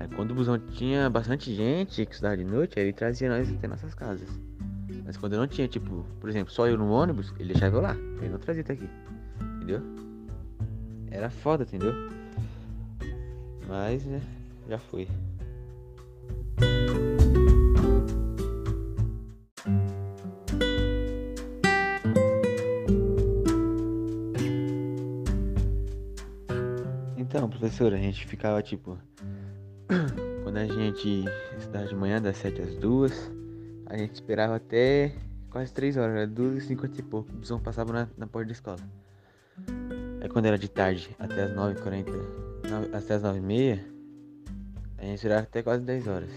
Aí 0.04 0.10
quando 0.14 0.32
o 0.32 0.34
busão 0.34 0.58
tinha 0.58 1.08
bastante 1.08 1.54
gente 1.54 2.04
que 2.04 2.12
estudava 2.12 2.36
de 2.36 2.44
noite, 2.44 2.78
aí 2.78 2.84
ele 2.84 2.92
trazia 2.92 3.26
nós 3.26 3.50
até 3.50 3.66
nossas 3.66 3.94
casas. 3.94 4.28
Mas 5.02 5.16
quando 5.16 5.34
não 5.34 5.46
tinha, 5.46 5.66
tipo, 5.66 6.04
por 6.20 6.28
exemplo, 6.28 6.52
só 6.52 6.68
eu 6.68 6.76
no 6.76 6.90
ônibus, 6.90 7.32
ele 7.38 7.54
deixava 7.54 7.76
eu 7.76 7.80
lá. 7.80 7.96
Ele 8.18 8.28
não 8.28 8.38
trazia 8.38 8.62
até 8.62 8.74
aqui. 8.74 8.86
Entendeu? 9.56 9.80
Era 11.10 11.30
foda, 11.30 11.64
entendeu? 11.64 11.94
Mas, 13.66 14.04
né, 14.04 14.20
já 14.68 14.78
foi. 14.78 15.08
Então, 27.16 27.48
professor, 27.48 27.94
a 27.94 27.96
gente 27.96 28.26
ficava 28.26 28.62
tipo. 28.62 28.98
Gente 30.84 31.24
estudava 31.56 31.86
de 31.86 31.94
manhã, 31.94 32.20
das 32.20 32.36
7 32.36 32.60
às 32.60 32.74
2, 32.74 33.32
a 33.86 33.96
gente 33.96 34.12
esperava 34.12 34.56
até 34.56 35.14
quase 35.48 35.72
3 35.72 35.96
horas, 35.96 36.14
era 36.14 36.26
2 36.26 36.58
e 36.58 36.60
50 36.60 37.00
e 37.00 37.02
pouco. 37.02 37.32
O 37.32 37.36
busão 37.36 37.58
passava 37.58 37.90
na, 37.90 38.08
na 38.18 38.26
porta 38.26 38.48
da 38.48 38.52
escola. 38.52 38.78
Aí 40.20 40.28
quando 40.28 40.44
era 40.44 40.58
de 40.58 40.68
tarde, 40.68 41.08
até 41.18 41.44
as 41.44 41.52
9h40, 41.52 42.04
até 42.92 43.14
as 43.14 43.22
9h30, 43.22 43.80
a 44.98 45.04
gente 45.04 45.14
esperava 45.14 45.40
até 45.44 45.62
quase 45.62 45.82
10 45.84 46.06
horas. 46.06 46.30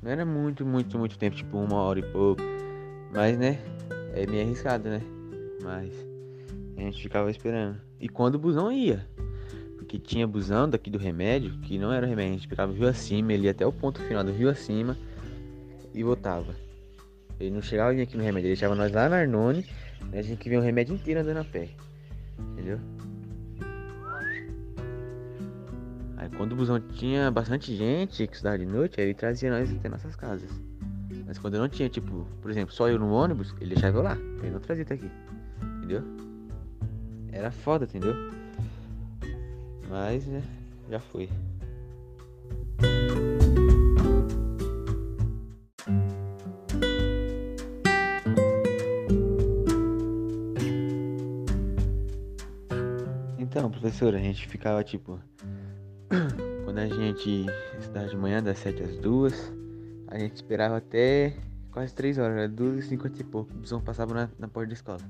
Não 0.00 0.12
era 0.12 0.24
muito, 0.24 0.64
muito, 0.64 0.96
muito 0.96 1.18
tempo, 1.18 1.34
tipo 1.34 1.58
uma 1.58 1.78
hora 1.78 1.98
e 1.98 2.12
pouco. 2.12 2.42
Mas 3.12 3.36
né, 3.36 3.58
é 4.14 4.24
meio 4.24 4.44
arriscado, 4.44 4.88
né? 4.88 5.02
Mas 5.64 5.92
a 6.76 6.80
gente 6.80 7.02
ficava 7.02 7.28
esperando. 7.28 7.80
E 7.98 8.08
quando 8.08 8.36
o 8.36 8.38
busão 8.38 8.70
ia, 8.70 9.04
Porque 9.86 10.00
tinha 10.00 10.26
busão 10.26 10.68
daqui 10.68 10.90
do 10.90 10.98
remédio, 10.98 11.52
que 11.60 11.78
não 11.78 11.92
era 11.92 12.04
remédio, 12.04 12.32
a 12.32 12.36
gente 12.38 12.48
pegava 12.48 12.72
o 12.72 12.74
rio 12.74 12.88
acima, 12.88 13.32
ele 13.32 13.44
ia 13.44 13.52
até 13.52 13.64
o 13.64 13.70
ponto 13.70 14.02
final 14.02 14.24
do 14.24 14.32
rio 14.32 14.50
acima 14.50 14.98
e 15.94 16.02
voltava. 16.02 16.56
Ele 17.38 17.52
não 17.52 17.62
chegava 17.62 17.92
vinha 17.92 18.02
aqui 18.02 18.16
no 18.16 18.22
remédio, 18.24 18.48
ele 18.48 18.54
deixava 18.54 18.74
nós 18.74 18.90
lá 18.90 19.08
na 19.08 19.18
Arnone, 19.18 19.64
né, 20.10 20.18
a 20.18 20.22
gente 20.22 20.38
que 20.38 20.48
vinha 20.48 20.60
o 20.60 20.64
remédio 20.64 20.92
inteiro 20.92 21.20
andando 21.20 21.36
a 21.36 21.44
pé. 21.44 21.68
Entendeu? 22.52 22.80
Aí 26.16 26.28
quando 26.36 26.54
o 26.54 26.56
busão 26.56 26.80
tinha 26.80 27.30
bastante 27.30 27.72
gente 27.76 28.26
que 28.26 28.34
estudava 28.34 28.58
de 28.58 28.66
noite, 28.66 29.00
aí 29.00 29.06
ele 29.06 29.14
trazia 29.14 29.50
nós 29.50 29.72
até 29.72 29.88
nossas 29.88 30.16
casas. 30.16 30.50
Mas 31.24 31.38
quando 31.38 31.58
não 31.58 31.68
tinha, 31.68 31.88
tipo, 31.88 32.26
por 32.42 32.50
exemplo, 32.50 32.74
só 32.74 32.88
eu 32.88 32.98
no 32.98 33.12
ônibus, 33.12 33.54
ele 33.60 33.74
deixava 33.74 33.98
eu 33.98 34.02
lá. 34.02 34.18
Ele 34.42 34.50
não 34.50 34.58
trazia 34.58 34.82
até 34.82 34.94
aqui. 34.94 35.08
Entendeu? 35.78 36.02
Era 37.30 37.52
foda, 37.52 37.84
entendeu? 37.84 38.14
Mas, 39.88 40.26
né, 40.26 40.42
já 40.88 41.00
foi. 41.00 41.28
Então, 53.38 53.70
professora, 53.70 54.18
a 54.18 54.20
gente 54.20 54.46
ficava 54.46 54.84
tipo. 54.84 55.18
Quando 56.64 56.78
a 56.78 56.86
gente 56.86 57.46
estudava 57.78 58.08
de 58.08 58.16
manhã, 58.16 58.42
das 58.42 58.58
7 58.58 58.82
às 58.82 58.96
2, 58.98 59.52
a 60.08 60.18
gente 60.18 60.34
esperava 60.34 60.76
até 60.76 61.34
quase 61.70 61.94
3 61.94 62.18
horas, 62.18 62.36
era 62.36 62.48
2 62.48 62.84
e 62.84 62.88
50 62.88 63.20
e 63.20 63.24
pouco. 63.24 63.52
O 63.52 63.56
busão 63.58 63.80
passava 63.80 64.12
na, 64.12 64.28
na 64.38 64.48
porta 64.48 64.68
da 64.68 64.74
escola. 64.74 65.00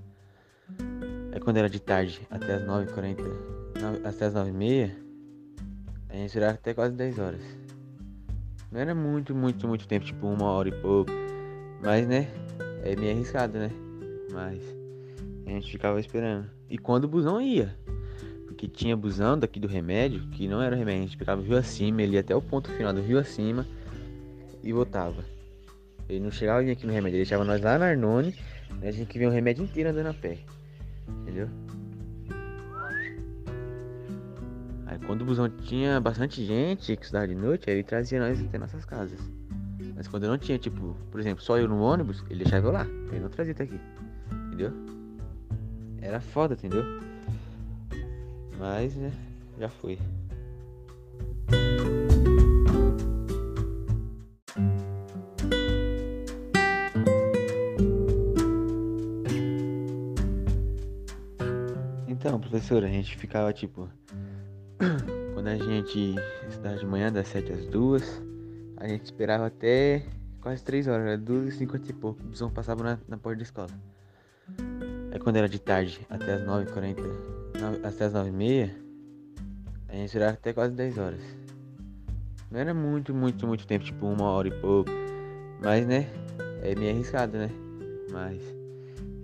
Aí 1.33 1.40
quando 1.40 1.56
era 1.56 1.68
de 1.68 1.80
tarde, 1.80 2.21
até 2.30 2.54
as 2.54 2.62
9h40, 2.62 3.16
até 4.04 4.26
as 4.26 4.35
9h30, 4.35 4.90
a 6.09 6.14
gente 6.14 6.26
esperava 6.26 6.54
até 6.54 6.75
quase 6.75 6.95
10 6.95 7.18
horas. 7.18 7.42
Não 8.71 8.80
era 8.80 8.95
muito, 8.95 9.35
muito, 9.35 9.66
muito 9.68 9.87
tempo, 9.87 10.04
tipo 10.04 10.26
uma 10.26 10.47
hora 10.47 10.68
e 10.68 10.73
pouco. 10.73 11.11
Mas 11.83 12.06
né, 12.06 12.28
é 12.83 12.97
meio 12.97 13.12
arriscado, 13.12 13.59
né? 13.59 13.71
Mas 14.33 14.62
a 15.47 15.50
gente 15.50 15.71
ficava 15.71 16.00
esperando. 16.00 16.50
E 16.68 16.76
quando 16.76 17.04
o 17.04 17.09
busão 17.09 17.40
ia, 17.40 17.75
que 18.56 18.66
tinha 18.66 18.97
busão 18.97 19.38
daqui 19.38 19.61
do 19.61 19.68
remédio, 19.68 20.21
que 20.30 20.49
não 20.49 20.62
era 20.62 20.75
remédio, 20.75 21.02
a 21.02 21.06
gente 21.06 21.16
pegava 21.16 21.40
o 21.40 21.45
rio 21.45 21.56
acima, 21.56 22.02
ele 22.02 22.14
ia 22.14 22.21
até 22.21 22.35
o 22.35 22.42
ponto 22.42 22.71
final 22.73 22.92
do 22.92 23.00
rio 23.00 23.18
acima 23.18 23.66
e 24.62 24.73
voltava. 24.73 25.25
Ele 26.09 26.21
não 26.21 26.30
chegava 26.30 26.61
aqui 26.61 26.87
no 26.87 26.92
remédio, 26.92 27.16
ele 27.16 27.25
deixava 27.25 27.45
nós 27.45 27.61
lá 27.61 27.78
na 27.78 27.87
Arnone, 27.87 28.35
né, 28.80 28.88
a 28.88 28.92
gente 28.92 29.06
que 29.06 29.18
vinha 29.18 29.30
o 29.30 29.33
remédio 29.33 29.64
inteiro 29.64 29.90
andando 29.90 30.09
a 30.09 30.14
pé. 30.14 30.38
Entendeu? 31.23 31.49
Quando 35.05 35.23
o 35.23 35.25
busão 35.25 35.49
tinha 35.49 36.00
bastante 36.00 36.45
gente 36.45 36.97
que 36.97 37.03
estudava 37.03 37.29
de 37.29 37.35
noite, 37.35 37.69
aí 37.69 37.76
ele 37.76 37.83
trazia 37.83 38.21
nós 38.21 38.41
até 38.41 38.59
nossas 38.59 38.85
casas. 38.85 39.19
Mas 39.95 40.07
quando 40.09 40.26
não 40.26 40.38
tinha, 40.38 40.59
tipo, 40.59 40.97
por 41.11 41.21
exemplo, 41.21 41.43
só 41.43 41.59
eu 41.59 41.69
no 41.69 41.81
ônibus, 41.81 42.23
ele 42.29 42.45
deixava 42.45 42.67
eu 42.67 42.73
lá. 42.73 42.87
Ele 43.11 43.21
não 43.21 43.29
trazia 43.29 43.53
até 43.53 43.65
aqui. 43.65 43.81
Entendeu? 44.47 44.73
Era 46.00 46.21
foda, 46.21 46.55
entendeu? 46.55 46.85
Mas, 48.59 48.95
né, 48.95 49.12
já 49.59 49.69
foi. 49.69 49.99
Então, 62.09 62.41
professora, 62.41 62.87
a 62.87 62.91
gente 62.91 63.17
ficava 63.17 63.53
tipo. 63.53 63.88
Quando 65.47 65.62
a 65.62 65.65
gente 65.65 66.17
estudava 66.49 66.76
de 66.76 66.85
manhã, 66.85 67.12
das 67.12 67.29
7 67.29 67.53
às 67.53 67.67
2, 67.67 68.23
a 68.79 68.88
gente 68.88 69.05
esperava 69.05 69.47
até 69.47 70.03
quase 70.41 70.65
3 70.65 70.88
horas, 70.88 71.07
era 71.07 71.17
2 71.17 71.55
e 71.55 71.59
50 71.59 71.88
e 71.88 71.93
pouco. 71.93 72.21
O 72.21 72.26
busão 72.26 72.50
passava 72.50 72.83
na, 72.83 72.99
na 73.07 73.17
porta 73.17 73.37
da 73.37 73.43
escola. 73.45 73.71
Aí 75.12 75.21
quando 75.21 75.37
era 75.37 75.49
de 75.49 75.61
tarde, 75.61 76.05
até 76.11 76.33
as 76.33 76.43
9h40, 76.43 76.97
até 77.85 78.06
as 78.06 78.13
9h30, 78.13 78.71
a 79.89 79.93
gente 79.93 80.06
esperava 80.06 80.32
até 80.32 80.52
quase 80.52 80.75
10 80.75 80.99
horas. 80.99 81.21
Não 82.50 82.59
era 82.59 82.75
muito, 82.75 83.15
muito, 83.15 83.47
muito 83.47 83.69
tempo, 83.69 83.85
tipo 83.85 84.04
uma 84.04 84.25
hora 84.25 84.49
e 84.49 84.61
pouco. 84.61 84.91
Mas 85.63 85.87
né, 85.87 86.09
é 86.61 86.75
meio 86.75 86.93
arriscado, 86.93 87.39
né? 87.39 87.50
Mas 88.11 88.43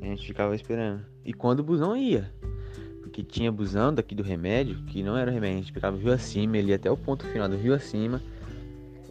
a 0.00 0.04
gente 0.04 0.24
ficava 0.24 0.54
esperando. 0.54 1.04
E 1.24 1.34
quando 1.34 1.58
o 1.58 1.64
busão 1.64 1.96
ia, 1.96 2.32
porque 3.12 3.22
tinha 3.22 3.52
busão 3.52 3.92
daqui 3.92 4.14
do 4.14 4.22
remédio, 4.22 4.82
que 4.86 5.02
não 5.02 5.18
era 5.18 5.30
remédio, 5.30 5.58
a 5.58 5.60
gente 5.60 5.72
pegava 5.74 5.94
o 5.94 6.00
rio 6.00 6.12
acima, 6.14 6.56
ele 6.56 6.70
ia 6.70 6.76
até 6.76 6.90
o 6.90 6.96
ponto 6.96 7.26
final 7.26 7.46
do 7.46 7.56
rio 7.58 7.74
acima 7.74 8.22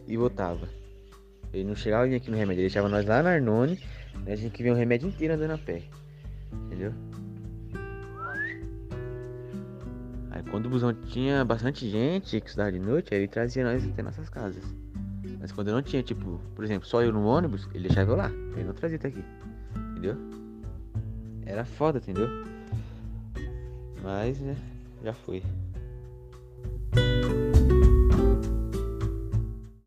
e 0.08 0.18
voltava. 0.18 0.68
Ele 1.54 1.66
não 1.66 1.76
chegava 1.76 2.06
aqui 2.06 2.32
no 2.32 2.36
remédio, 2.36 2.62
ele 2.62 2.68
deixava 2.68 2.90
nós 2.90 3.06
lá 3.06 3.22
na 3.22 3.30
Arnone, 3.30 3.80
né, 4.26 4.34
a 4.34 4.36
gente 4.36 4.52
que 4.54 4.64
vinha 4.64 4.74
o 4.74 4.78
remédio 4.78 5.08
inteiro 5.08 5.36
andando 5.36 5.52
a 5.52 5.58
pé. 5.60 5.84
Entendeu? 6.66 6.92
Aí 10.32 10.42
quando 10.50 10.66
o 10.66 10.70
busão 10.70 10.92
tinha 10.94 11.46
bastante 11.46 11.88
gente 11.88 12.42
que 12.42 12.48
estudava 12.48 12.72
de 12.72 12.80
noite, 12.80 13.14
aí 13.14 13.20
ele 13.20 13.28
trazia 13.28 13.64
nós 13.64 13.88
até 13.88 14.02
nossas 14.02 14.30
casas. 14.30 14.64
Mas 15.40 15.52
quando 15.52 15.72
não 15.72 15.84
tinha, 15.84 16.02
tipo, 16.02 16.42
por 16.56 16.66
exemplo, 16.66 16.88
só 16.88 17.04
eu 17.04 17.14
no 17.14 17.24
ônibus, 17.24 17.70
ele 17.72 17.88
deixava 17.88 18.12
eu 18.12 18.16
lá. 18.16 18.32
Ele 18.56 18.64
não 18.64 18.74
trazia 18.74 18.98
até 18.98 19.10
aqui. 19.10 19.24
Entendeu? 19.92 20.18
Era 21.46 21.66
foda, 21.66 22.00
entendeu? 22.00 22.28
Mas, 24.02 24.40
né, 24.40 24.56
já 25.04 25.14
foi. 25.14 25.44